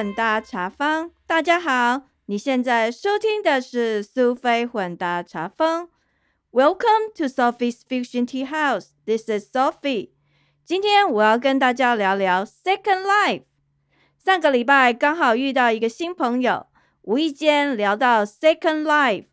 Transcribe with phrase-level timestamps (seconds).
[0.00, 1.10] 混搭茶坊。
[1.26, 5.90] 大家好，你现在收听的是苏菲混搭茶坊。
[6.50, 8.92] Welcome to Sophie's Fusion Tea House.
[9.04, 10.12] This is Sophie.
[10.64, 13.42] 今天我要跟大家聊聊 Second Life。
[14.24, 16.68] 上个礼拜刚好遇到一个新朋友，
[17.02, 19.26] 无意间聊到 Second Life，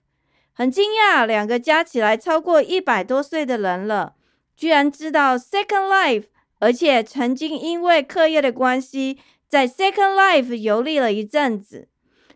[0.52, 4.16] 很惊讶，两个加起来超过一百多岁的人了，
[4.54, 6.26] 居然知道 Second Life，
[6.60, 11.90] 而且曾经因为课业的关系，在 Second Life 游历了一阵子。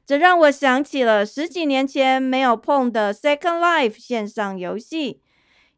[0.05, 5.21] 这让我想起了十几年前没有碰的 Second Life 线上游戏，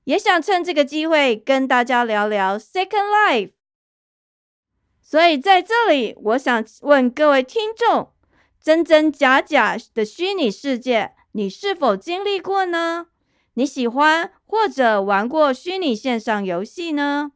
[0.05, 3.51] 也想趁这个机会跟大家聊聊 Second Life。
[5.01, 8.13] 所以在这里，我想问各位听众：
[8.59, 13.07] 真真假假的虚拟世界，你是否经历过呢？
[13.55, 17.33] 你喜欢或者玩过虚拟线上游戏呢？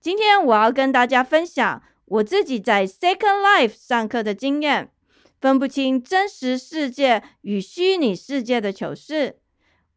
[0.00, 4.90] 今天我要跟大家分享我自己在 Second Life 上课的经验。
[5.38, 9.36] 分不清真实世界与虚拟世界的糗事，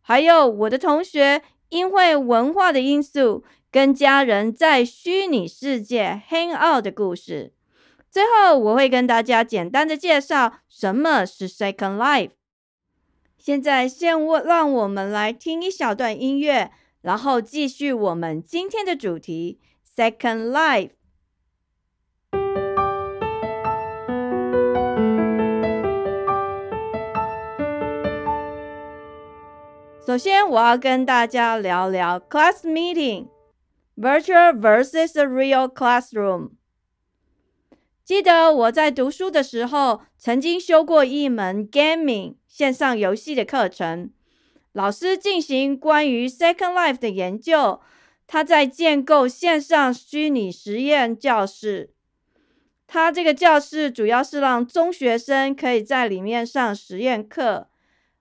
[0.01, 7.53] 还有我的同学因为文化的因素跟家人在虚拟世界 hang out 的故事。
[8.11, 12.31] 最后，我会跟大家简单的介绍什么是 Second Life。
[13.37, 16.71] 现在，先我让我们来听一小段音乐，
[17.01, 19.61] 然后继续我们今天的主题
[19.95, 20.89] Second Life。
[30.09, 33.27] 首先，我要跟大家聊聊 class meeting
[33.95, 36.53] virtual versus real classroom。
[38.03, 44.09] 记得我在读书的时候，曾经修过一门 gaming 线上游戏的课程，
[44.73, 47.79] 老师进行关于 Second Life 的研究。
[48.25, 51.93] 他在建构线上虚拟实验教室。
[52.87, 57.67] 他这个教室主要是让中学生可以在里面上实验课。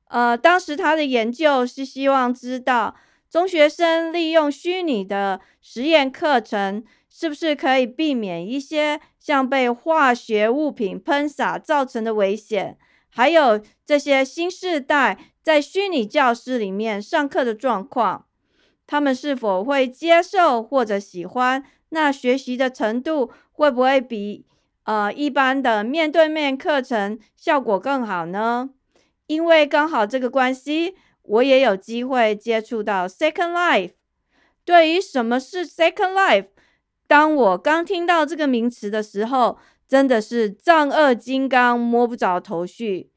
[0.08, 2.96] 呃，当时他的研究是希望知道
[3.30, 12.78] 中学生利用虚拟的实验课程，是不是可以避免一些像被化学物品喷洒造成的危险，
[13.10, 18.24] 还有这些新时代在虚拟教室里面上课的状况，
[18.86, 21.64] 他们是否会接受或者喜欢？
[21.90, 24.44] 那学习的程度会不会比
[24.84, 28.70] 呃一般的面对面课程效果更好呢？
[29.28, 33.92] 因为刚好这个关系，我也有机会接触到 Second Life。
[34.64, 36.46] 对于什么是 Second Life，
[37.06, 43.10] 当我刚听到这个名词的时候，真的是丈二金刚摸不着头绪，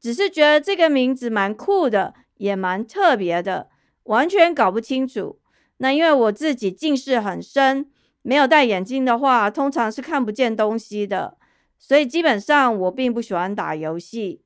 [0.00, 3.68] 只是觉得这个名字蛮酷的，也蛮特别的，
[4.04, 5.40] 完全搞不清楚。
[5.78, 7.90] 那因为我自己近视很深，
[8.22, 11.36] 没有戴眼镜的话，通常是看不见东西的，
[11.78, 14.42] 所以基本上我并不喜欢打游戏。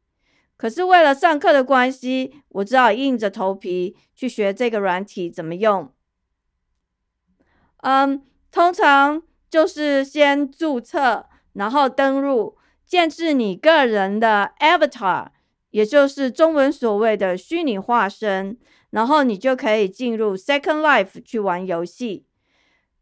[0.63, 5.93] 可是为了上课的关系，我只好硬着头皮去学这个软体怎么用。
[7.79, 12.57] 嗯，通常就是先注册，然后登录，
[12.87, 15.31] 建置你个人的 avatar，
[15.73, 18.57] 也就是中文所谓的虚拟化身，
[18.91, 22.25] 然后你就可以进入 Second Life 去玩游戏。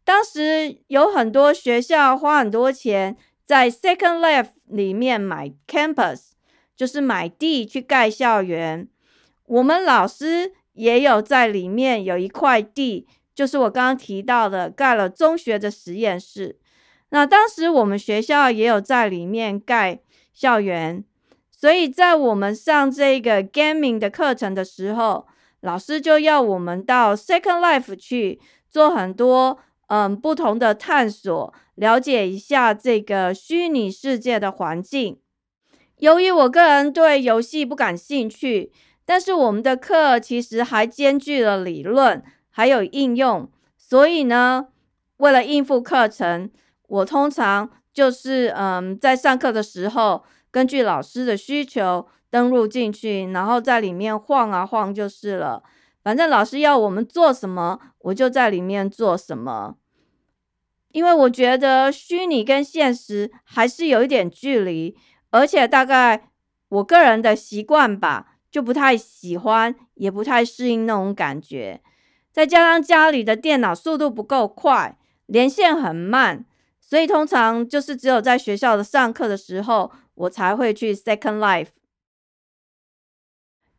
[0.03, 6.30] 当时有很多学校花很多钱在 Second Life 里面买 campus。
[6.81, 8.87] 就是买地去盖校园，
[9.45, 13.05] 我们老师也有在里面有一块地，
[13.35, 16.57] 就是我刚刚提到的盖了中学的实验室。
[17.09, 19.99] 那当时我们学校也有在里面盖
[20.33, 21.03] 校园，
[21.51, 25.27] 所以在我们上这个 gaming 的课程的时候，
[25.59, 35.19] 老师就要我们到 Second Life 去做很多嗯不同的探索，了解一下这个虚拟世界的环境。
[36.01, 38.71] 由于我个人对游戏不感兴趣，
[39.05, 43.47] 但是我们的课其实还兼具了理论还有应用，
[43.77, 44.69] 所以呢，
[45.17, 46.49] 为了应付课程，
[46.87, 55.61] 我通常就是嗯，在上课的时候，根据老师的需求登录进去，然后在里面晃啊晃就是了。
[56.03, 59.75] 反正老师要我们做什么，我就在里面做什么。
[60.93, 64.97] 因为我觉得虚拟跟现实还是有一点距离。
[65.31, 66.29] 而且大概
[66.69, 71.81] 我个人的习惯吧，就不太喜欢，也不太适应那种感觉。
[72.31, 76.45] 再加上家里的电脑速度不够快，连线很慢，
[76.79, 81.69] 所以通常就是只有在学校的上课的时候，我才会去 Second Life。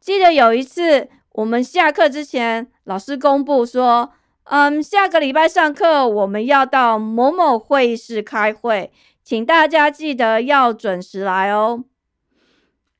[0.00, 4.12] 记得有一次，我们下课之前，老师公布说，
[4.44, 8.92] 嗯，下个礼拜上课我们要到某某会议室开会。
[9.22, 11.84] 请大家记得要准时来哦。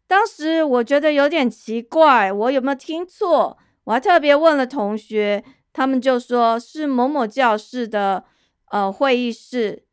[0.06, 3.58] 当时我觉得有点奇怪，我有没有听错？
[3.84, 5.42] 我还特别问了同学，
[5.72, 8.24] 他们就说是某某教室的
[8.70, 9.84] 呃会议室。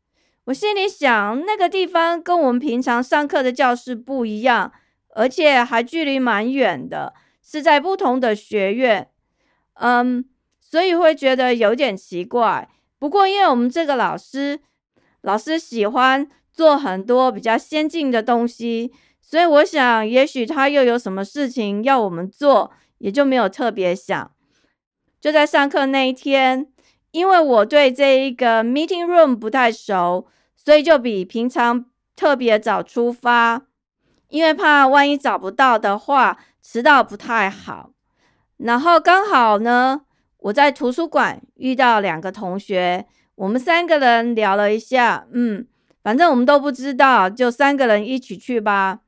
[0.44, 4.72] 我心里想，那个地方跟我们平常上课的教室不一样，
[5.14, 9.08] 而且还距离蛮远的，是在不同的学院。
[9.74, 10.24] 嗯，
[10.60, 12.68] 所以会觉得有点奇怪。
[12.98, 14.60] 不过，因为我们这个老师，
[15.22, 24.30] 老师喜欢做很多比较先进的东西，所以我想，也许他又有什么事情要我们做，也就没有特别想。
[25.20, 26.66] 就在上课那一天，
[27.10, 30.26] 因为我对这一个 meeting room 不太熟，
[30.56, 31.84] 所以就比平常
[32.16, 33.62] 特别早出发，
[34.28, 37.90] 因为怕万一找不到的话，迟到不太好。
[38.56, 40.02] 然后刚好呢。
[40.44, 43.04] 我在图书馆遇到两个同学，
[43.40, 45.66] 我们三个人聊了一下，嗯，
[46.02, 49.00] 反正我们都不知道，就三个人一起去吧。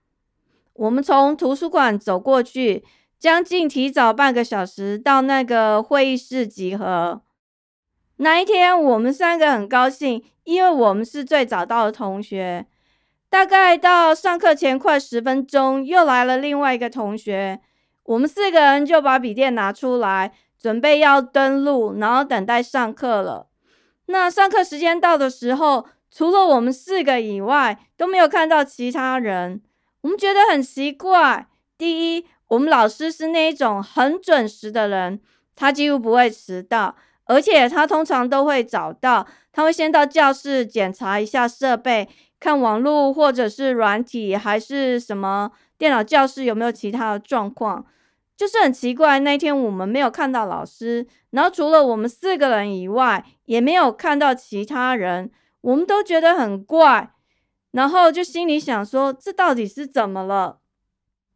[0.73, 2.83] 我们从图书馆走过去，
[3.19, 7.21] 将近提早半个小时到那个会议室集合。
[8.17, 12.65] 那一天，我们三个很高兴，因为我们是最早到的同学。
[13.29, 17.61] 大概到上课前快十分钟，又来了另外一个同学，
[18.05, 20.33] 我们四个人就把笔电拿出来。
[20.59, 23.49] 准备要登录，然后等待上课了。
[24.13, 29.63] 那上课时间到的时候，除了我们四个以外，都没有看到其他人。
[30.03, 31.47] 我们觉得很奇怪。
[31.79, 35.19] 第一，我们老师是那一种很准时的人，
[35.57, 36.95] 他几乎不会迟到，
[37.25, 39.27] 而且他通常都会早到。
[39.51, 42.09] 他会先到教室检查一下设备，
[42.39, 47.87] 看网络或者是软体，还是什么电脑教室有没有其他的状况。
[48.43, 55.31] 就是很奇怪，那天我们没有看到老师，然后除了我们四个人以外，也没有看到其他人，
[55.61, 57.13] 我们都觉得很怪，
[57.71, 60.59] 然后就心里想说，这到底是怎么了？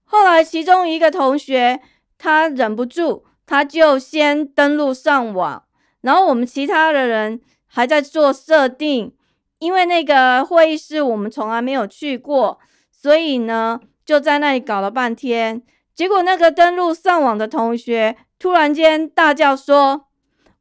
[0.03, 1.81] 后来其中一个同学
[2.19, 5.63] 他忍不住，他就先登录上网，
[6.01, 9.15] 然后我们其他的人还在做设定，
[9.61, 12.59] 因为那个会议室我们从来没有去过，
[12.91, 15.63] 所以呢就在那里搞了半天。
[15.97, 20.09] 结果，那个登录上网的同学突然间大叫说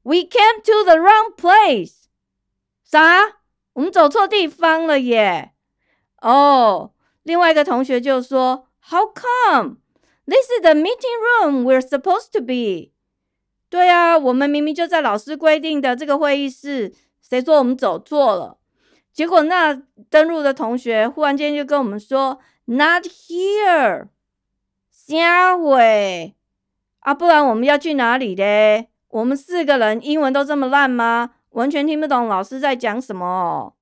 [0.04, 2.06] ：“We came to the wrong place。”
[2.90, 3.40] 啥？
[3.74, 5.52] 我们走错地方了耶！
[6.22, 6.94] 哦，
[7.24, 9.80] 另外一个同学就说：“How come?
[10.26, 12.94] This is the meeting room we're supposed to be。”
[13.70, 18.58] 对啊，我们明明就在老师规定的这个会议室，谁说我们走错了？
[19.12, 19.74] 结果那
[20.10, 24.08] 登录的同学忽然间就跟我们说：“Not here。”
[25.08, 26.34] 瞎会
[27.02, 27.14] 啊！
[27.14, 28.90] 不然我们要去哪里嘞？
[29.10, 31.36] 我们四个人英文都这么烂吗？
[31.52, 33.76] 完全听不懂老师在讲什么。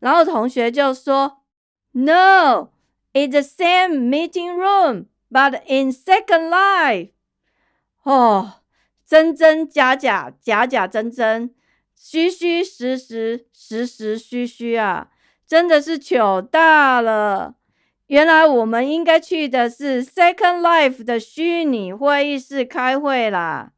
[0.00, 1.42] 然后同学就说
[1.92, 2.70] ：“No,
[3.12, 7.10] it's the same meeting room, but in Second Life。”
[8.02, 8.54] 哦，
[9.06, 11.54] 真真假假，假假真真，
[11.94, 15.10] 虚虚实实，实实虚虚啊！
[15.46, 17.54] 真的是糗大了。
[18.08, 23.72] 原来我们应该去的是 Second Life 的虚拟会议室开会啦！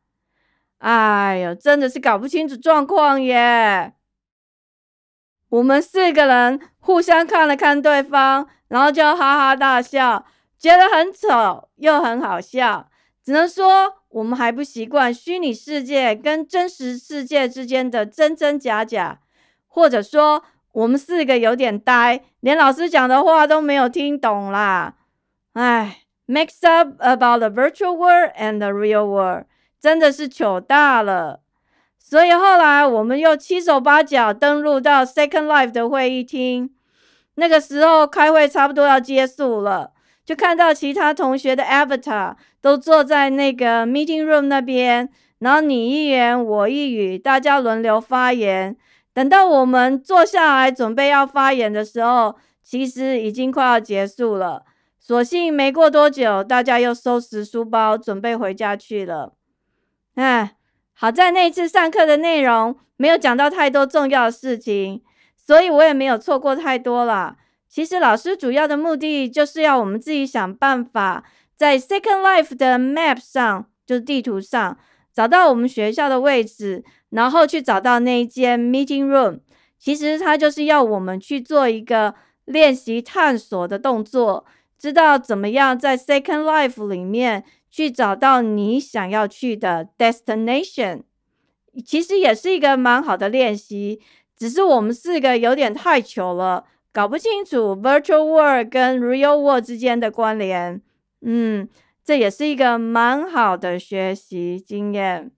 [0.79, 3.95] 哎呦，真的是搞不清楚状况耶！
[5.49, 10.27] 我们四个人互相看了看对方，然后就哈哈大笑，
[10.59, 12.91] 觉得很丑又很好笑。
[13.25, 19.21] 只能说我们还不习惯虚拟世界跟真实世界之间的真真假假，
[19.69, 20.43] 或者说。
[20.77, 24.95] 我们四个有点呆，连老师讲的话都没有听懂啦。
[25.55, 29.47] 唉，mix up about the virtual world and the real world，
[29.81, 31.41] 真的是糗大了。
[31.99, 36.69] 所以后来我们又七手八脚登录到 Second Life 的会议厅。
[37.37, 39.93] 那个时候开会差不多要结束了，
[40.27, 48.77] 就看到其他同学的 avatar 都坐在那个 meeting room 那边，然后你一言我一语，大家轮流发言。
[49.17, 54.67] 等到我们坐下来准备要发言的时候，其实已经快要结束了。
[55.01, 59.33] 所幸没过多久，大家又收拾书包准备回家去了。
[60.17, 60.57] 唉，
[60.93, 65.03] 好在那次上课的内容没有讲到太多重要的事情，
[65.35, 67.39] 所以我也没有错过太多了。
[67.67, 71.25] 其实老师主要的目的就是要我们自己想办法，
[71.57, 74.77] 在 Second Life 的 Map 上，就是地图上
[75.17, 76.85] 找到我们学校的位置。
[77.11, 79.39] 然后去找到那一间 meeting room，
[79.79, 84.45] 其实它就是要我们去做一个练习探索的动作，
[84.77, 91.05] 知道怎么样在 Second Life 里面去找到你想要去的 destination。
[91.87, 94.01] 其实也是一个蛮好的练习，
[94.37, 100.83] 只是我们四个有点太糗了，搞不清楚 virtual world 跟 real world 之间的关联。
[101.23, 101.67] 嗯，
[102.07, 105.33] 这也是一个蛮好的学习经验。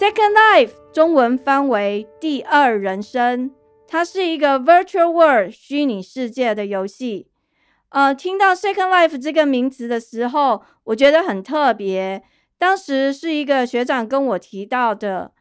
[0.00, 3.50] Second Life 中文翻为第二人生，
[3.86, 7.28] 它是一个 virtual world 虚拟世界的游戏。
[7.90, 12.22] 呃，听到 Second Life 这个名词的时候，我觉得很特别。
[12.56, 15.33] 当时是一个学长跟我提到的，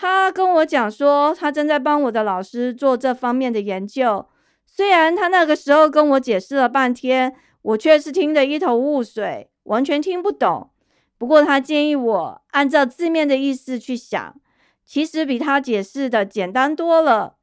[0.00, 4.28] 他跟我讲说，他正在帮我的老师做这方面的研究。
[4.64, 10.70] 虽然他那个时候跟我解释了半天，我却是听得一头雾水，完全听不懂。
[11.18, 14.40] 不过他建议我按照字面的意思去想，
[14.84, 17.34] 其实比他解释的简单多了。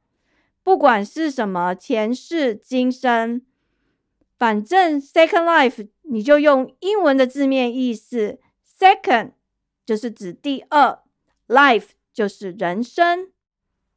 [0.62, 3.42] 不管是什么前世今生，
[4.38, 8.38] 反正 second life 你就用英文的字面意思
[8.78, 9.32] ，second
[9.84, 11.00] 就是指第二
[11.48, 13.28] ，life 就是人生。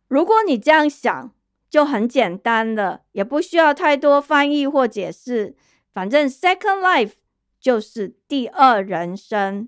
[0.10, 1.34] 如果你这样想，
[1.70, 5.56] 就很简单了，也不需要太多翻译或解释。
[5.94, 7.14] 反正 second life。
[7.62, 9.68] 就是第二人生。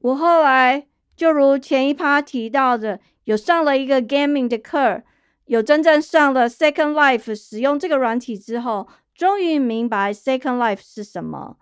[0.00, 5.04] 我后来就如前一趴提到的，有上了一个 gaming 的课，
[5.44, 11.56] 有真正上了 Second Life 使用这个软体之后，终于明白 Second Life 是什么。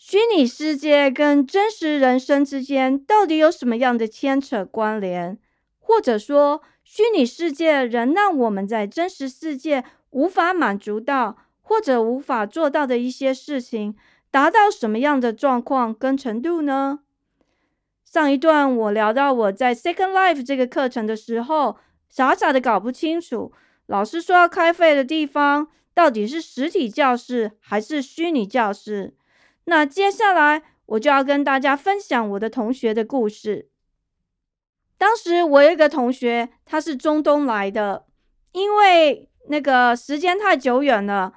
[0.00, 5.36] 虚拟世界跟真实人生之间到底有什么样的牵扯关联？
[5.80, 11.36] 或者说，虚拟世界仍让我们在真实世界无法满足到？
[11.60, 13.96] 或者无法做到的一些事情，
[14.30, 17.00] 达到什么样的状况跟程度呢？
[18.04, 21.76] 上一段我聊到我在 Second Life 这个课程的时候，
[22.08, 23.52] 傻傻的搞不清楚，
[23.86, 29.14] 老师说要开费的地方到底是实体教室还是虚拟教室。
[29.68, 33.68] 那接下来我就要跟大家分享我的同学的故事。
[34.96, 38.06] 当时我有一个同学，他是中东来的，
[38.52, 41.34] 因为那个时间太久远了。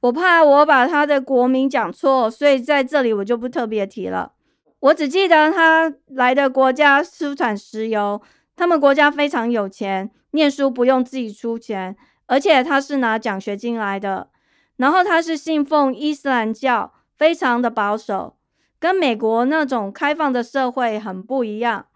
[0.00, 4.32] 我怕我把他的国名讲错，所以在这里我就不特别提了。
[4.80, 8.20] 我只记得他来的国家出产石油，
[8.56, 14.30] 他们国家非常有钱，念书不用自己出钱，而且他是拿奖学金来的。
[14.76, 16.92] 然后他是信奉伊斯兰教，
[17.22, 18.34] 非常的保守，
[18.80, 21.86] 跟美国那种开放的社会很不一样。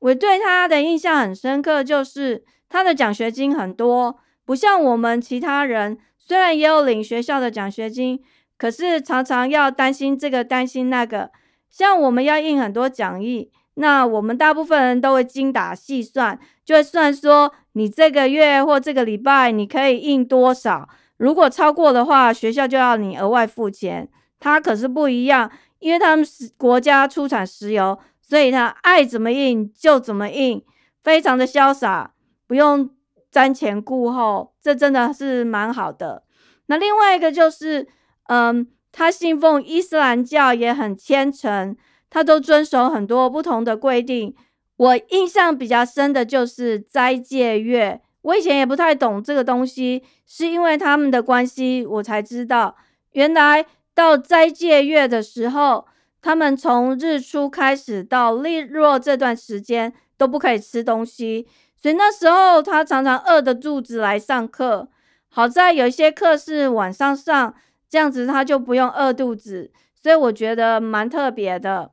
[0.00, 5.96] 我对他的印象很深刻，就是他的奖学金很多，不像我们其他人。
[6.18, 8.20] 虽然也有领学校的奖学金，
[8.58, 11.30] 可是常常要担心这个担心那个。
[11.70, 20.88] 像我们要印很多讲义，那我们大部分人都会精打细算，就会算说你这个月或这个礼拜你可以印多少。
[21.18, 24.08] 如果超过的话，学校就要你额外付钱。
[24.38, 30.64] 他可是不一样，因为他们是国家出产石油，所以他爱怎么印就怎么印，
[31.02, 32.12] 非常的潇洒，
[32.46, 32.90] 不用。
[33.32, 36.22] 瞻前顾后，这真的是蛮好的。
[36.66, 37.86] 那另外一个就是，
[38.28, 41.76] 嗯，他信奉伊斯兰教，也很虔诚，
[42.08, 44.34] 他都遵守很多不同的规定。
[44.78, 52.74] 我印象比较深的就是斋戒月，我以前也不太懂这个东西，是因为他们的关系，我才知道，
[53.12, 53.66] 原来
[53.96, 55.86] 到斋戒月的时候，
[56.20, 61.48] 他们从日出开始到日落这段时间都不可以吃东西。
[61.74, 64.90] 所以那时候他常常饿着肚子来上课，
[65.30, 67.54] 好在有一些课是晚上上，
[67.88, 71.92] 这样子他就不用饿肚子，所以我觉得蛮特别的。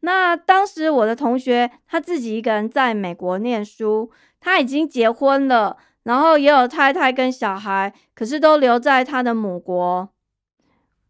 [0.00, 4.10] 那当时我的同学他自己一个人在美国念书，
[4.40, 10.08] 他已经结婚了，然后也有太太跟小孩，可是都留在他的母国。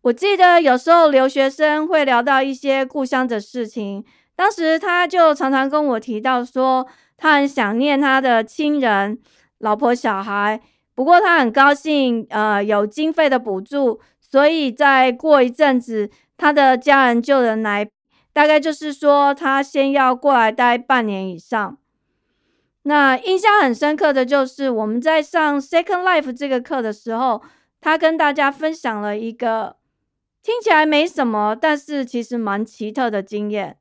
[0.04, 4.04] 我记得有时候留学生会聊到一些故乡的事情，
[4.36, 6.86] 当时他就常常跟我提到说。
[7.16, 9.16] 他很想念他的亲人、
[9.58, 10.60] 老婆、小孩，
[10.96, 17.88] 不过他很高兴，呃，有经费的补助，所以再过一阵子，他的家人就能来。
[18.32, 21.78] 大概就是说，他先要过来待半年以上。
[22.82, 27.40] 那印象很深刻的就是我们在上 Second Life 这个课的时候，
[27.80, 29.76] 他跟大家分享了一个
[30.44, 33.78] 听起来没什么，但是其实蛮奇特的经验。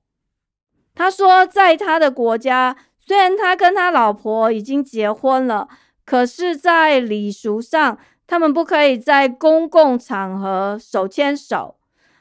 [0.96, 2.75] 他说，在他的国家。
[3.05, 5.67] 虽然他跟他老婆已经结婚了，
[6.05, 11.75] 可是，在礼俗上，他们不可以在公共场合手牵手。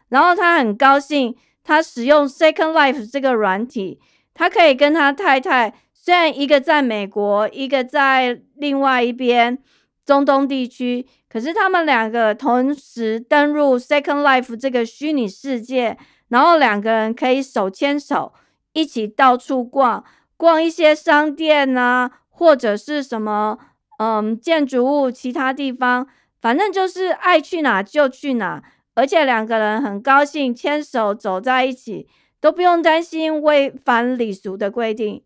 [0.08, 4.00] 然后他很高兴，他使用 Second Life 这个软体，
[4.34, 9.62] 他可以跟他太太，虽然一个在美国，一个在另外一边
[10.04, 15.96] 中东地区，可是他们两个同时登入 Second Life 这个虚拟世界，
[16.28, 18.34] 然后两个人可以手牵手
[18.74, 20.04] 一起到处逛，
[20.36, 23.58] 逛一些商店啊，或者是什么
[23.98, 26.06] 嗯建筑物，其他地方，
[26.38, 28.62] 反正就是爱去哪就去哪，
[28.94, 32.06] 而且两个人很高兴牵手走在一起，
[32.42, 35.22] 都不用担心违反礼俗的规定。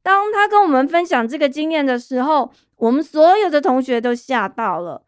[0.00, 5.02] 当他跟我们分享这个经验的时候，我们所有的同学都吓到了。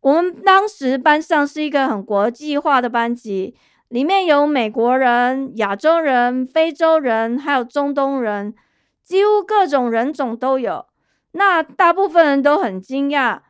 [0.00, 3.54] 我们当时班上是一个很国际化的班级，
[3.88, 8.54] 里面有美国人、亚洲人、非洲人，还有中东人，
[9.02, 10.86] 几乎各种人种都有。
[11.32, 13.40] 那大部分人都很惊讶，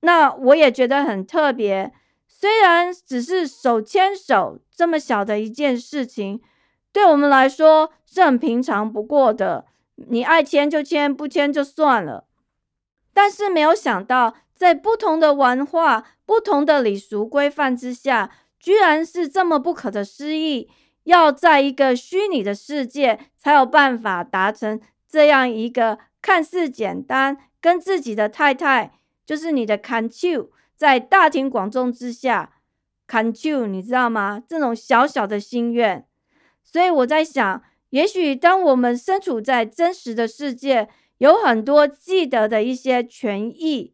[0.00, 1.92] 那我也觉得很特别。
[2.28, 6.42] 虽然只是手牵手这么小的一件事情，
[6.92, 9.64] 对我们来说是很平常不过的。
[10.08, 12.26] 你爱牵就牵，不牵就算了。
[13.14, 14.34] 但是没有想到，
[14.64, 20.70] 在不同的文化、不同的礼俗规范之下，居然是这么不可的思议。
[21.02, 32.54] 要在一个虚拟的世界，才有办法达成这样一个看似简单，跟自己的太太，就是你的 c o n t u 在大庭广众之下
[33.06, 34.42] c o n t u 你知道吗？
[34.48, 36.06] 这种小小的心愿。
[36.62, 37.62] 所以我在想。
[37.90, 43.93] 也许当我们身处在真实的世界，有很多记得的一些权益，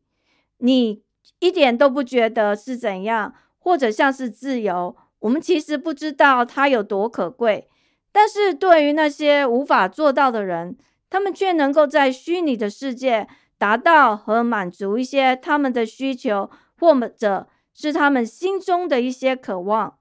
[0.60, 1.02] 你
[1.38, 7.68] 一点都不觉得是怎样，或者像是自由，我们其实不知道它有多可贵。
[8.12, 10.76] 但是对于那些无法做到的人，
[11.08, 13.26] 他们却能够在虚拟的世界
[13.58, 19.96] 达到和满足一些他们的需求，或者是他们心中的一些渴望。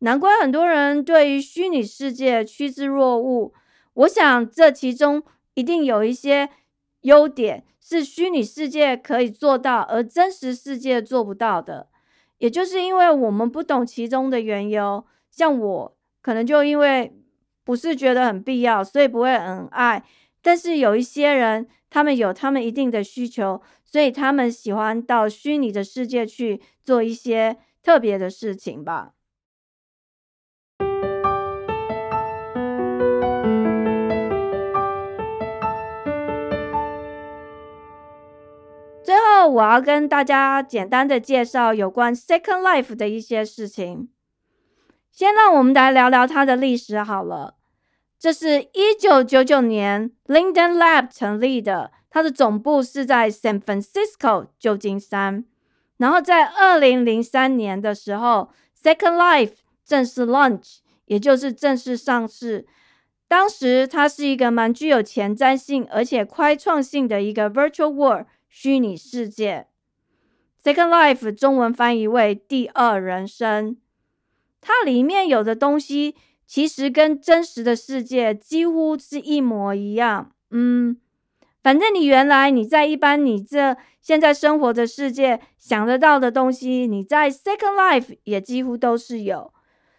[0.00, 3.52] 难怪很多人对于虚拟世界趋之若鹜。
[3.94, 5.22] 我想这其中
[5.54, 6.50] 一定有一些
[7.02, 11.88] 优点是虚拟世界可以做到，而真实世界做不到的。
[12.38, 17.16] 也就是因为我们不懂其中的缘由，像我可能就因为
[17.64, 20.04] 不是觉得很必要，所以不会很爱。
[20.42, 29.14] 但是有一些人，他们有他们一定的需求，所以他们喜欢到虚拟的世界去做一些特别的事情吧。
[39.06, 44.08] 最后，我要跟大家简单的介绍有关 Second Life 的一些事情。
[45.12, 47.54] 先让我们来聊聊它的历史好了。
[48.18, 55.44] 这是一九九九年 Linden Lab 成立的，它的总部是在 San Francisco 旧金山。
[55.98, 58.50] 然后在二零零三年的时候
[58.82, 59.52] ，Second Life
[59.84, 62.66] 正式 launch，也就是正式上市。
[63.28, 68.26] 当时它是一个蛮具有前瞻性而且开创性的一个 Virtual World。
[68.58, 69.66] 虚拟世界
[70.64, 73.76] ，Second Life 中文翻译为第二人生。
[74.62, 76.14] 它里面有的东西
[76.46, 80.32] 其实跟真实的世界几乎是一模一样。
[80.52, 80.96] 嗯，
[81.62, 89.52] 反正你原来你在一般你这现在生活的世界想得到的东西，你在 Second Life 也几乎都是有。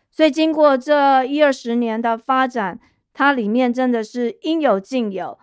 [0.10, 2.80] 所以经过这一二十年的发展，
[3.14, 5.38] 它里面真的是应有尽有。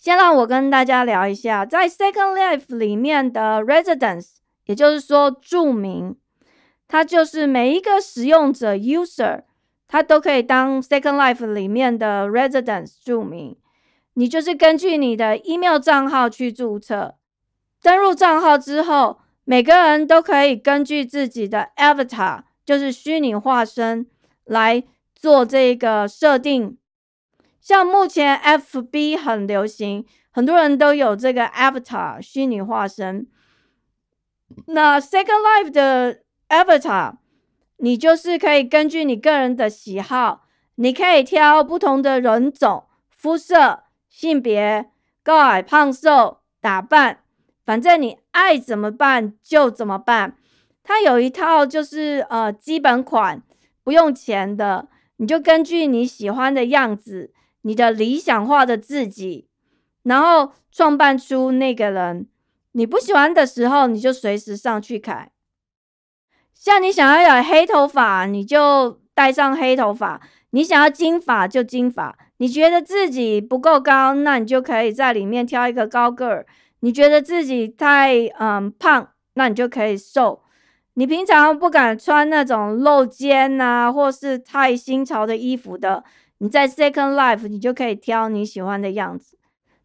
[0.00, 6.16] 先让我跟大家聊一下，在 Second Life 里面的 Residence，也就是说住民，
[6.88, 9.42] 它就是每一个使用者 User，
[9.86, 13.54] 他都可以当 Second Life 里面的 Residence 住民。
[14.14, 17.16] 你就是根据你的 email 账号去注册，
[17.82, 24.06] 登录账号之后，每个人都可以根据自己的 Avatar，就是虚拟化身
[24.46, 24.82] 来
[25.14, 26.78] 做这个设定。
[27.60, 33.26] 像目前 F B 很流行，很多人都有这个 Avatar 虚拟化身。
[34.66, 37.16] 那 Second Life 的 Avatar，
[37.76, 40.46] 你就是可以根据你个人的喜好，
[40.76, 44.90] 你可以挑不同的人种、肤色、性别、
[45.22, 47.20] 高矮胖瘦、打扮，
[47.64, 50.36] 反正你爱怎么办就怎么办。
[50.82, 53.42] 它有一套就是呃基本款，
[53.84, 57.32] 不用钱的，你就根据你喜欢的样子。
[57.62, 59.48] 你的理想化的自己，
[60.02, 62.26] 然后创办出那个人。
[62.72, 65.32] 你不喜欢的时候，你就随时上去改。
[66.54, 70.20] 像你想要有黑头发，你就戴上黑头发；
[70.50, 72.16] 你想要金发就金发。
[72.36, 76.46] 你觉得自己不够高，那你就可以在里面挑一个高个儿。
[76.80, 80.42] 你觉得自己太嗯胖，那你就可以瘦。
[80.94, 86.04] 你平常不敢穿那种露肩啊，或是太新潮的衣服的。
[86.42, 89.38] 你在 Second Life，你就可以挑你喜欢的样子。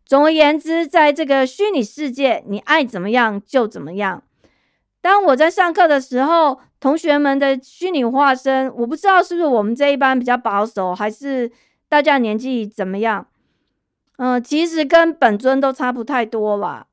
[0.05, 4.23] 总而言之，在这个虚拟世界，你爱怎么样就怎么样。
[5.01, 11.51] 当我在上课的时候，同学们的虚拟化身，我不知道是不是我们这一班比较保守，还是
[11.89, 13.27] 大家年纪怎么样？
[14.17, 16.87] 嗯，其实跟本尊都差不太多啦。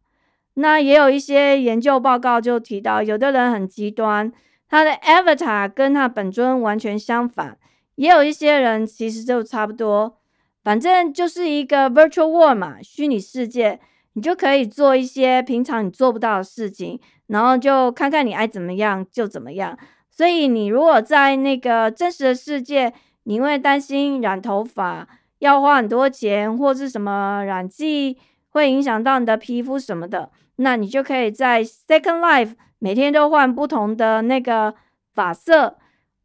[0.54, 4.32] 那也有一些研究报告就提到，有的人很极端，
[4.68, 7.56] 他的 avatar 跟他本尊完全相反；
[7.96, 10.18] 也有一些人其实就差不多。
[10.62, 13.80] 反正就是一个 virtual world 嘛，虚拟世界。
[14.14, 19.78] 你就可以做一些平常你做不到的事情，然后就看看你爱怎么样就怎么样。
[20.10, 28.18] 所以你如果在那个真实的世界，你会担心染头发要花很多钱，或是什么染剂
[28.50, 34.74] 会影响到你的皮肤什么的，那你就可以在 Second Life 每天都换不同的那个
[35.14, 35.78] 发色，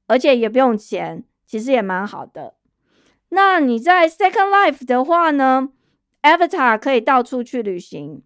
[0.07, 2.53] 而且也不用钱，其实也蛮好的。
[3.29, 5.69] 那你在 Second Life 的话呢
[6.21, 8.21] ？Avatar 可以到处去旅行，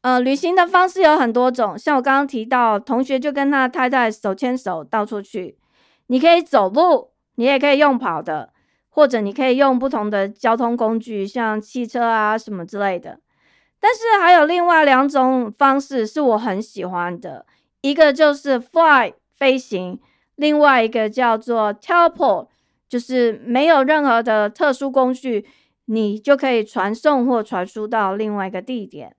[0.00, 5.58] 呃，旅行的方式有很多种，像我刚刚提到，同学就跟他太太手牵手到处去。
[6.08, 8.52] 你可以走路，你也可以用跑的，
[8.88, 13.20] 或者你可以用不同的交通工具，像汽车啊什么之类的。
[13.80, 17.46] 但是还有另外两种方式是我很喜欢的，
[17.80, 20.00] 一个就是 Fly 飞行，
[20.42, 22.48] 另外一个叫做 Teleport，
[22.88, 25.46] 就是没有任何的特殊工具。
[25.86, 29.14] 你就可以传送或传输到另外一个地点。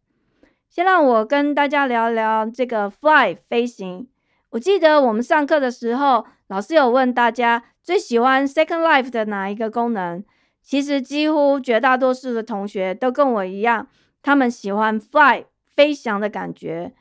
[0.69, 4.07] 先让我跟大家聊聊这个 fly 飞行。
[4.51, 10.23] 我记得我们上课的时候，老师有问大家最喜欢 Second Life 的哪一个功能。
[10.61, 13.87] 其实几乎绝大多数的同学都跟我一样，
[14.21, 15.43] 他们喜欢 fly
[15.75, 16.93] 飞翔的感觉。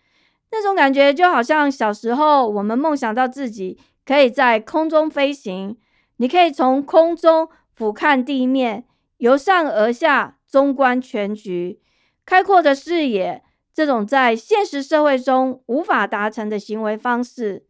[0.51, 5.77] 那种感觉就好像小时候我们梦想到自己可以在空中飞行，
[6.17, 8.85] 你可以从空中俯瞰地面。
[9.19, 11.81] 由上而下，纵观全局，
[12.27, 17.65] 开阔的视野，这种在现实社会中无法达成的行为方式。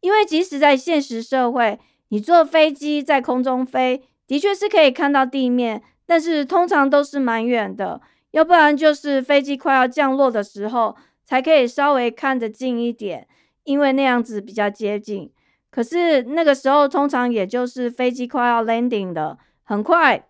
[0.00, 8.02] 因为即使在现实社会，你坐飞机在空中飞，的确是可以看到地面，但是通常都是蛮远的。
[8.32, 13.26] 要不然就是飞机快要降落的时候，才可以稍微看得近一点，
[13.64, 15.32] 因为那样子比较接近。
[15.72, 20.28] 可是那个时候，通常也就是飞机快要 landing 的，很快。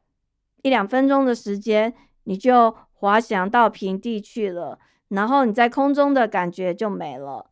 [0.63, 4.79] 一两分钟的时间，你就滑翔到平地去了，
[5.09, 7.51] 然后你在空中的感觉就没了。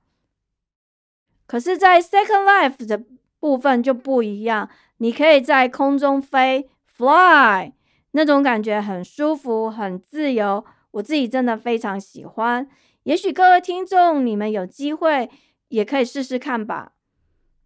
[1.49, 3.03] 可是，在 Second Life 的
[3.41, 7.73] 部分就不一样，你可以在空中飞，fly，
[8.13, 10.65] 那种感觉很舒服、很自由。
[10.93, 12.69] 我自己真的非常喜欢。
[13.03, 15.29] 也许各位听众，你们有机会
[15.71, 16.93] 也可以试试看吧。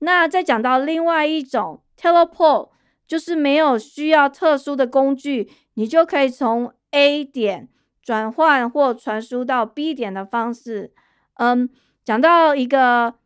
[0.04, 2.68] 那再讲到另外一种 teleport。
[3.06, 7.68] 就是没有需要特殊的工具，你就可以从 A 点
[8.02, 10.94] 转换或传输到 B 点的方式。
[11.34, 11.68] 嗯，
[12.02, 13.16] 讲到一个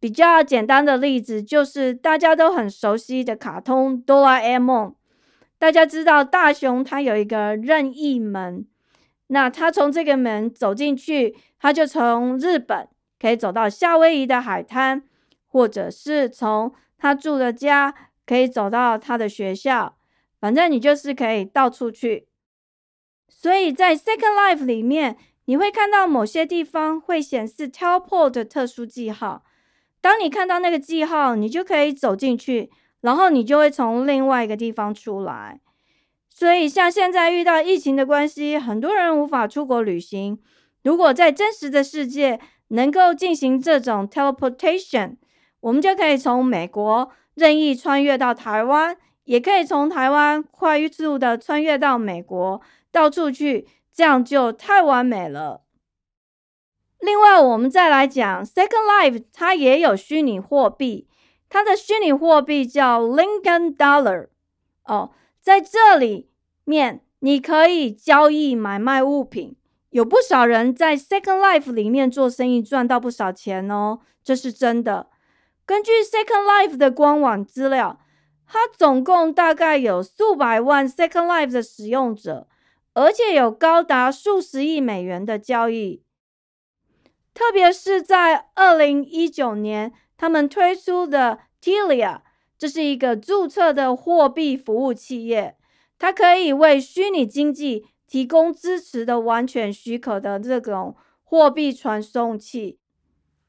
[0.00, 4.92] 比较简单的例子，就是大家都很熟悉的卡通哆啦 A 梦。
[5.60, 8.66] 大家知道大雄他有一个任意门，
[9.28, 12.88] 那他从这个门走进去，他就从日本
[13.20, 15.04] 可以走到夏威夷的海滩，
[15.54, 17.94] 或者是从他住的家。
[18.26, 19.98] 可以走到他的学校，
[20.40, 22.26] 反正你就是可以到处去。
[23.28, 29.44] 所以在 Second Life 里面，你会看到某些地方会显示 Teleport 的特殊记号。
[30.00, 32.70] 当你看到那个记号，你就可以走进去，
[33.02, 35.60] 然后你就会从另外一个地方出来。
[36.30, 40.40] 所以像现在遇到疫情的关系，很多人无法出国旅行。
[40.82, 45.16] 如果在真实的世界能够进行这种 Teleportation，
[45.64, 47.10] 我们就可以从美国。
[47.34, 52.60] 任意穿越到台湾，也可以从台湾快速的穿越到美国，
[52.92, 55.62] 到处去，这样就太完美了。
[57.00, 61.08] 另外，我们再来讲 Second Life，它也有虚拟货币，
[61.48, 64.28] 它的虚拟货币叫 Lincoln Dollar。
[64.84, 66.28] 哦，在这里
[66.64, 69.56] 面你可以交易买卖物品，
[69.90, 75.08] 有不少人在 Second Life 里面做生意赚到不少钱哦，这是真的。
[75.66, 77.98] 根据 Second Life 的官网资料，
[78.46, 82.48] 它总共大概有数百万 Second Life 的使用者，
[82.92, 86.02] 而且有高达数十亿美元的交易。
[87.32, 92.20] 特别是在二零一九年，他们推出的 Telia，
[92.58, 95.56] 这是一个注册的货币服务企业，
[95.98, 102.78] 它可以为虚拟经济提供支持的完全许可的这种货币传送器。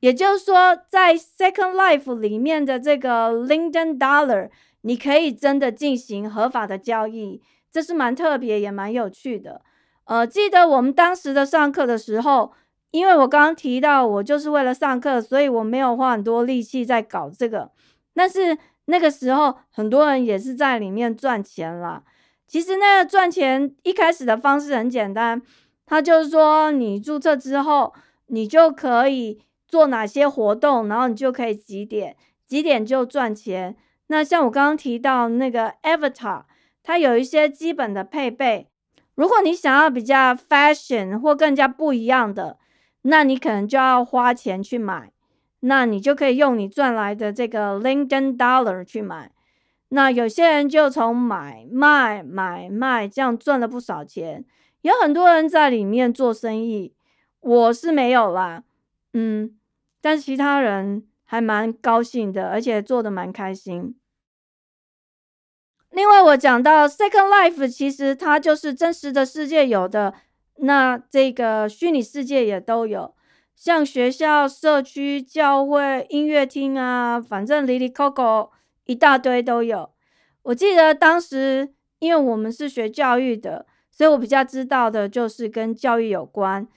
[0.06, 7.42] 也就是说，在 Second Life 里面的这个 Linden Dollar，你可以真的进行合法的交易，
[7.72, 9.64] 这是蛮特别也蛮有趣的。
[10.04, 12.52] 呃，记得我们当时的上课的时候，
[12.92, 17.72] 因为我刚刚提到，我就是为了上课，所以我没有花很多力气在搞这个。
[18.14, 22.04] 但是那个时候，很多人也是在里面赚钱啦。
[22.48, 25.42] 其实那个赚钱一开始的方式很简单，
[25.88, 27.92] 他就是说，你注册之后，
[28.28, 29.42] 你就可以
[29.76, 32.16] 做哪些活动，然后你就可以几点
[32.48, 33.76] 几点就赚钱。
[34.08, 36.44] 那像我刚刚提到那个 Avatar，
[36.82, 38.70] 它有一些基本的配备。
[39.16, 42.58] 如果你想要比较 fashion 或更加不一样的，
[43.02, 45.12] 那你可能就要花钱去买。
[45.60, 49.32] 那你就可以用你赚来的这个 LinkedIn Dollar 去买。
[49.90, 54.46] 那有些人就从买卖买卖这样赚了不少钱，
[54.84, 56.94] 有很多人在里面做生意。
[57.42, 58.64] 我是没有啦，
[59.14, 59.56] 嗯，
[60.06, 63.96] 但其他人还蛮高兴的，而且做的蛮开心。
[65.90, 70.14] 另外，我讲到 Second Life，其实它就是真实的世界有的，
[70.58, 73.16] 那这个虚拟世界也都有，
[73.56, 78.52] 像学校、社区、教会、音乐厅啊，反正里里扣扣
[78.84, 79.90] 一大堆都有。
[80.44, 86.68] 我记得当时，因为我们是学教育的，所以我比较知道的就是跟教育有关。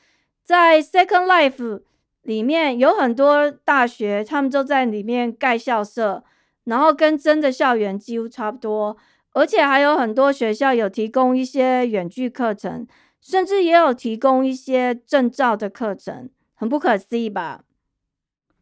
[0.42, 1.82] 在 Second Life
[2.28, 6.22] 里面有很多大学，他们都在里面盖校舍。
[6.64, 8.94] 然后跟真的校园几乎差不多，
[9.32, 12.86] 而且还有很多学校有提供一些远距课程，
[13.22, 17.62] 甚至也有提供一些证照的课程，很不可思议吧？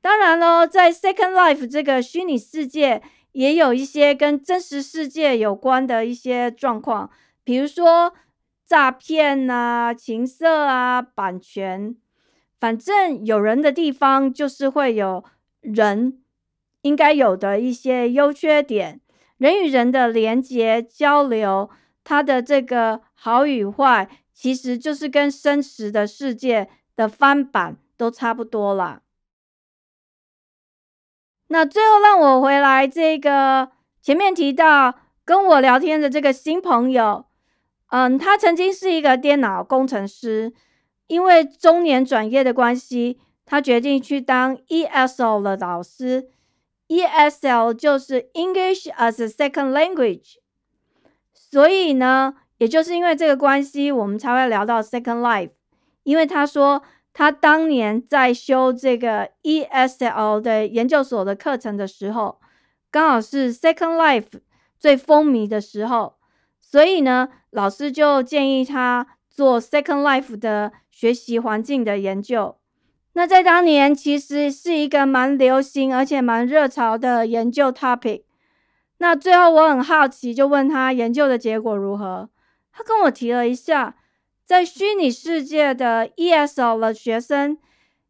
[0.01, 3.03] 当然喽，在 Second Life 这个虚拟世界，
[3.33, 7.11] 也有一些跟真实世界有关的一些状况，
[7.43, 8.15] 比如说
[8.65, 11.97] 诈骗啊、情色啊、版权，
[12.59, 15.25] 反正有人的地方就是会有
[15.61, 16.23] 人。
[16.83, 19.01] 应该有的一些优缺点，
[19.39, 21.69] 人与人的连接交流，
[22.05, 29.03] 它的这个好与坏，其实就是跟真实的世界的翻版都差不多啦。
[31.49, 37.27] 那最后让我回来这个前面提到跟我聊天的这个新朋友，
[37.89, 40.53] 嗯，他曾经是一个电脑工程师，
[41.07, 46.31] 因为中年转业的关系，他决定去当 ESL 的老师。
[46.89, 50.37] ESL 就是 English as a Second Language，
[51.35, 55.51] 所以呢，也就是因为这个关系，我们才会聊到 Second Life。
[56.05, 62.41] 因为他说他当年在修这个 ESL 的研究所的课程的时候，
[62.93, 64.41] 刚好是 Second Life
[64.79, 66.15] 最风靡的时候，
[66.61, 72.57] 所以呢，老师就建议他做 Second Life 的学习环境的研究。
[73.13, 78.23] 那在当年其实是一个蛮流行而且蛮热潮的研究 topic。
[78.97, 82.31] 那最后我很好奇，就问他研究的结果如何。
[82.73, 83.97] 他跟我提了一下，
[84.47, 87.59] 在虚拟世界的 ESL 的学生，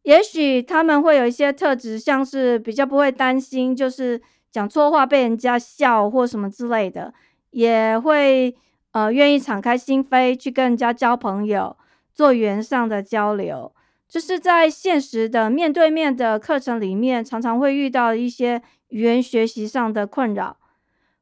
[0.03, 7.13] 也许他们会有一些特质，像是比较不会担心，就是讲错话被人家笑或什么之类的，
[7.51, 8.57] 也会
[8.97, 11.77] 呃愿意敞开心扉去跟人家交朋友，
[12.15, 13.75] 做语言上的交流。
[14.09, 20.57] 就是在现实的面对面的课程里面，常常会遇到一些语言学习上的困扰。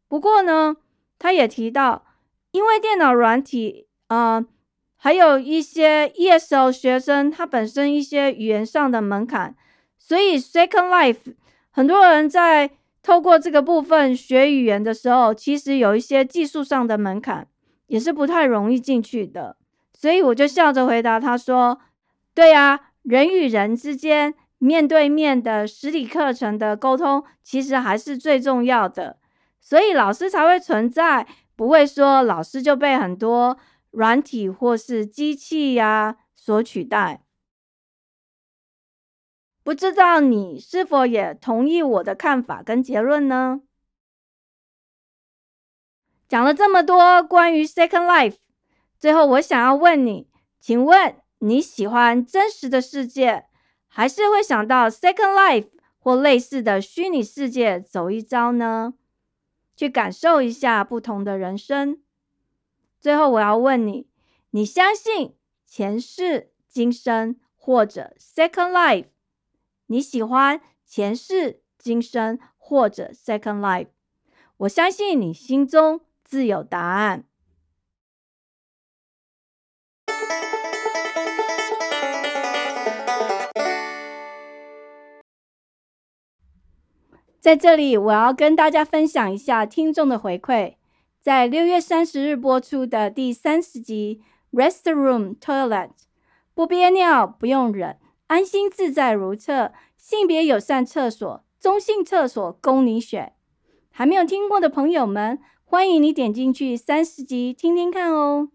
[0.06, 0.76] 不过呢，
[1.18, 2.04] 他也提到，
[2.52, 4.46] 因为电脑软体，呃，
[4.94, 9.56] 还有一些 ESL 学生，他本身一些语言上的门槛，
[9.98, 11.34] 所以 Second Life
[11.72, 12.70] 很多人在
[13.02, 17.48] 透过这个部分学语言的时候，其实有一些技术上的门槛，
[17.86, 19.56] 也是不太容易进去的。
[19.92, 21.80] 所以我就笑着回答他说。
[22.34, 29.18] 对啊，人与人之间面对面的实体课程的沟通，其实还是最重要的，
[29.60, 33.56] 所以老师才会存在，不会说老师就被很多
[33.92, 37.22] 软体或是机器呀所取代。
[39.62, 43.60] 不知道你是否也同意我的看法跟结论呢？
[46.34, 48.38] 讲了这么多关于 Second Life，
[48.98, 50.26] 最后我想要问你，
[50.58, 51.14] 请问？
[51.38, 53.44] 你喜欢真实的世界，
[53.86, 55.68] 还是会想到 Second Life
[56.00, 58.94] 或类似的虚拟世界走一遭呢？
[59.76, 62.02] 去感受一下不同的人生。
[62.98, 64.08] 最后，我要问你：
[64.50, 69.06] 你相信前世今生或者 Second Life？
[69.86, 73.86] 你喜欢前世今生或者 Second Life？
[74.56, 77.24] 我相信你心中自有答案。
[87.38, 90.76] 在这里，我要跟大家分享一下听众的回馈。
[91.20, 94.22] 在六月三十日播出的第三十集
[94.58, 95.88] 《Restroom Toilet》，
[96.54, 103.34] 不憋尿不用忍，安心自在如厕，性别友善厕所，中性厕所供你选。
[103.90, 105.38] 还没有听过的朋友们，
[105.74, 108.48] 欢迎你点进去三十集听听看哦。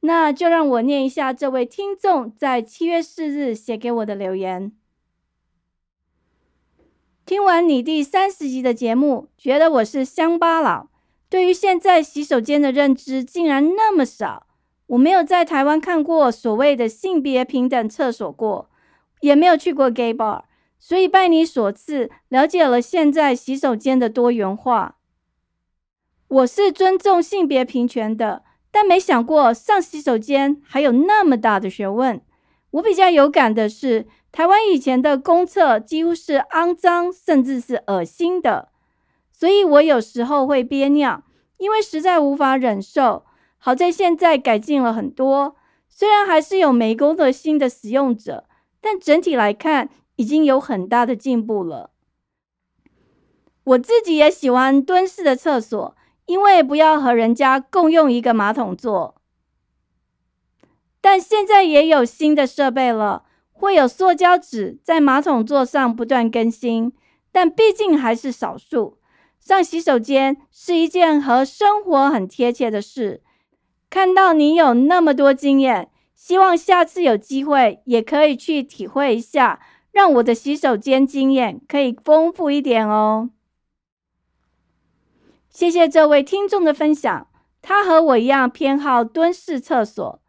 [0.00, 4.72] 那就让我念一下这位听众在七月四日写给我的留言。
[7.24, 10.88] 听完你第三十集的节目，觉得我是乡巴佬，
[11.28, 14.48] 对于现在洗手间的认知竟然那么少。
[14.88, 18.68] 我没有在台湾看过所谓的性别平等厕所过，
[19.20, 20.42] 也没有去过 gay bar，
[20.80, 24.96] 所以拜你所赐，了解了现在洗手间的多元化。
[26.30, 28.44] 我是尊重性别平权的。
[28.72, 32.20] 但没想过上洗手间还有那么大的学问。
[32.70, 38.68] 我比较有感的是，台湾以前的公厕几乎是肮脏，甚至是恶心的，
[39.32, 41.24] 所以我有时候会憋尿，
[41.58, 43.24] 因为实在无法忍受。
[43.58, 45.56] 好在现在改进了很多，
[45.88, 48.44] 虽然还是有没功的新的使用者，
[48.80, 51.90] 但整体来看已经有很大的进步了。
[53.64, 55.96] 我自己也喜欢蹲式的厕所。
[56.30, 59.16] 因为不要和人家共用一个马桶座，
[61.00, 66.92] 但现在也有新的设备了，会有塑胶纸在马桶座上不断更新，
[67.32, 68.98] 但毕竟还是少数。
[69.40, 73.24] 上洗手间是一件和生活很贴切的事。
[73.90, 79.58] 看到你有那么多经验，希望下次有机会也可以去体会一下，
[79.90, 83.30] 让我的洗手间经验可以丰富一点哦。
[85.50, 87.26] 谢谢这位听众的分享，
[87.60, 90.22] 他和我一样偏好蹲式厕所，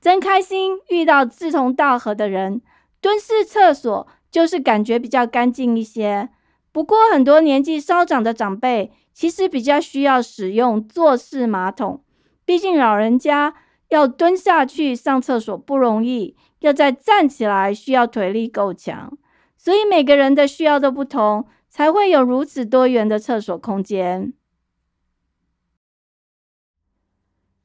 [0.00, 2.62] 真开心遇到志同道合的人。
[3.02, 6.30] 蹲式厕所就是感觉比较干净一些，
[6.72, 12.02] 不过很多年纪稍长的长辈其实比较需要使用坐式马桶，
[12.46, 13.54] 毕竟老人家
[13.90, 19.12] 要蹲下去上厕所不容易，要再站起来需要腿力够强，
[19.58, 21.46] 所以每个人的需要都不同。
[21.72, 24.34] 才会有如此多元的厕所空间。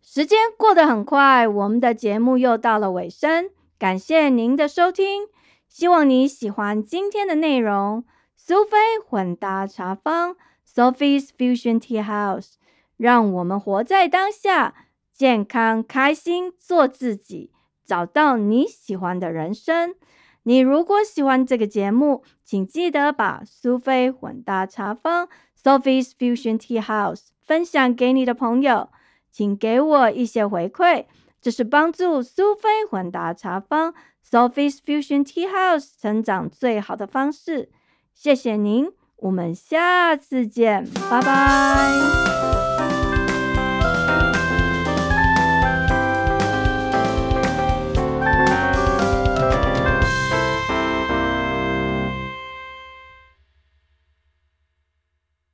[0.02, 3.50] 时间过得很快，我们的节目又到了尾声。
[3.78, 5.28] 感谢您的收听，
[5.68, 8.06] 希望你喜欢今天的内容。
[8.38, 12.54] 苏菲混搭茶坊 （Sophie's Fusion Tea House），
[12.96, 14.74] 让我们活在当下，
[15.14, 17.52] 健康开心，做自己，
[17.86, 19.96] 找到你喜欢的人生。
[20.44, 25.28] 你如果喜欢这个节目，请记得把苏菲混搭茶坊
[25.62, 28.88] （Sophie's Fusion Tea House） 分享给你的朋友，
[29.30, 31.08] 请给我一些回馈，
[31.42, 33.94] 这是帮助苏菲混搭茶坊
[34.26, 37.70] （Sophie's Fusion Tea House） 成长最好的方式。
[38.14, 42.57] 谢谢您，我们下次见，拜拜。